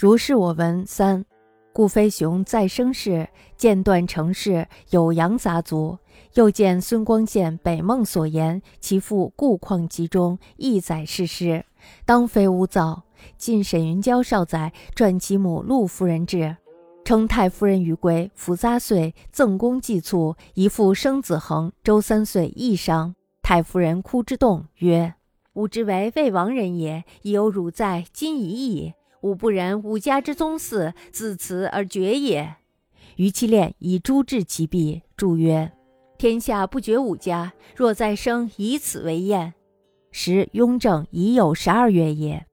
[0.00, 1.24] 如是我闻三，
[1.72, 5.98] 故飞熊再生事，见断成事，有阳杂族。
[6.34, 11.64] 又见孙光宪北梦所言，其父故况集中，亦载事，
[12.04, 13.02] 当非吾造。
[13.36, 16.56] 晋沈云娇少载传其母陆夫人志，
[17.04, 23.16] 称太夫人于归，服杂岁，赠公祭卒，一父生子恒，周三岁亦伤。
[23.42, 25.14] 太夫人哭之动，曰
[25.54, 28.94] ：“吾之为魏王人也，已有汝在，今已矣。
[29.28, 32.56] 吾不仁吾家之宗嗣自此而绝也。”
[33.16, 35.72] 于其恋以诛治其弊，注曰
[36.16, 39.54] ：“天下不绝吾家，若再生，以此为验。”
[40.10, 42.46] 时雍正已有十二月也。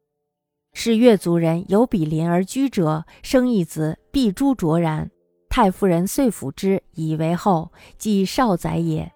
[0.73, 5.09] 是越族人有比邻而居者，生一子，必诛卓然。
[5.49, 9.09] 太夫人遂抚之，以为后，即少宰也。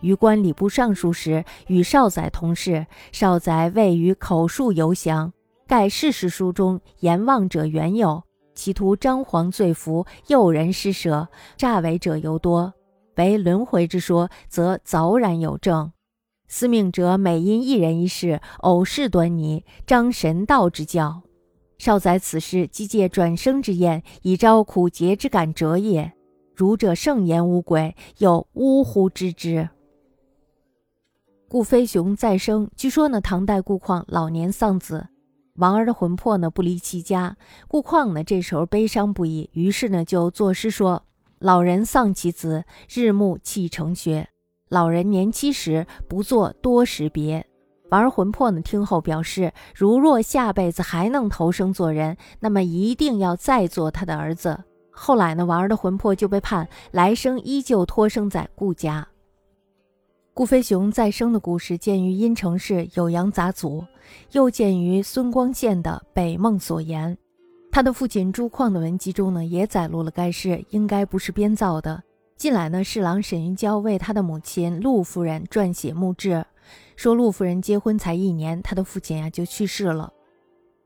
[0.00, 2.86] 于官礼部尚书时，与少宰同事。
[3.12, 5.30] 少宰位于口述游详，
[5.70, 8.24] 盖世事书中言望者原有，
[8.56, 12.74] 其图张皇罪服，诱人施舍，诈伪者尤多。
[13.14, 15.92] 为轮回之说，则凿然有证。
[16.48, 21.22] 司命者每因一人一事偶事端倪，彰神道之教。
[21.78, 26.12] 少宰此事，即借转生之验，以招苦节之感者也。
[26.56, 29.68] 儒者盛言无鬼，又呜呼之之。
[31.46, 32.68] 顾飞熊再生。
[32.74, 35.06] 据说呢，唐代顾况老年丧子，
[35.60, 37.36] 王儿的魂魄呢不离其家。
[37.68, 41.04] 顾况呢这时候悲伤不已，于是呢就作诗说
[41.38, 44.26] ：“老人丧其子，日暮泣成雪。”
[44.70, 47.46] 老人年七十，不做多时别。
[47.90, 48.62] 王儿魂魄呢？
[48.62, 54.58] 听后表示，如若下辈子还能投生做人，那么一定要再做他的儿子。
[54.90, 59.06] 后来呢，王儿的魂魄就被判来生依旧托生在顾家。
[60.32, 63.80] 顾飞熊再生的故事见于阴城市《酉阳杂祖》，
[64.32, 67.12] 又见于孙光宪的《北梦所言》。
[67.72, 72.02] 他的父亲朱况的文集中呢，也载录了该事，应该不是编造的。
[72.36, 76.44] 近来呢，侍郎沈云娇为他的母亲陆夫人撰写墓志，
[76.96, 80.12] 说陆夫人结婚才一年，他的父亲呀就去世了。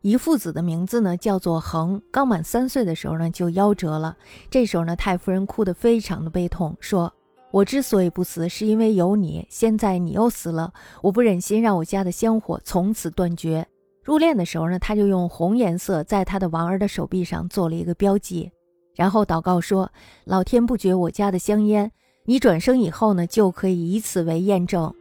[0.01, 4.17] 一父子的名字呢叫做恒，刚满三岁的时候呢就夭折了。
[4.51, 7.13] 这时候呢，太夫人哭得非常的悲痛，说
[7.55, 9.47] ：“我之所以不死，是因为有你。
[9.49, 10.73] 现在你又死了，
[11.03, 13.65] 我不忍心让我家的香火从此断绝。”
[14.03, 18.51] 入殓的时候呢，他就用红颜色在他的王儿的手臂上做了一个标记。
[18.97, 19.89] 然后祷告说
[20.27, 21.93] ：“老天不绝我家的香烟，
[22.25, 24.93] 你转生以后呢，就可以以此为验证。”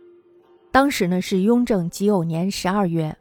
[0.72, 3.18] 当时呢是雍正己酉年十二月，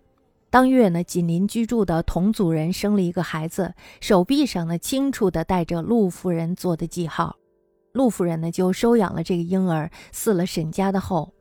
[0.50, 7.34] 当月呢紧邻居住的同族人生了一个孩子，手臂上呢清楚的带着陆夫人做的记号，
[7.92, 11.32] 陆夫人呢就收养了这个婴儿，嗣了沈家的后。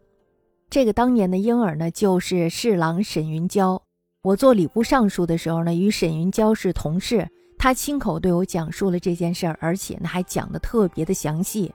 [0.69, 3.81] 这个当年的婴儿呢就是侍郎沈云娇。
[4.23, 7.27] 我做礼部尚书的时候呢，与沈云娇是同事。
[7.57, 11.73] 他亲口对我讲述了这件事儿，而且呢还讲的特别的详细。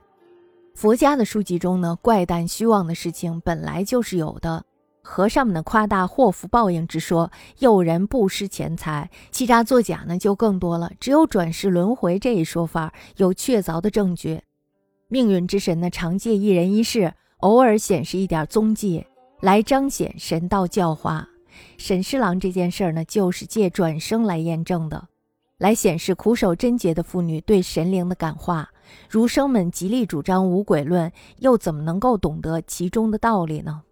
[0.75, 4.65] 佛家的书籍中呢，怪诞虚妄的事情本来就是有的。
[5.03, 10.91] 和尚们的夸大祸福报应之说，诱人不失钱财，欺诈作假呢就更多了。
[10.99, 14.43] 只有转世轮回这一说法有确凿的证据。
[15.09, 19.07] 命运之神呢常借一人一事，偶尔显示一点踪迹，
[19.41, 21.29] 来彰显神道教化。
[21.79, 25.09] 沈侍郎这件事儿呢，就是借转生来验证的。
[25.59, 28.69] 来显示苦守贞洁的妇女对神灵的感化。
[29.09, 33.83] 儒生们极力主张无鬼论，又怎么能够懂得其中的道理呢？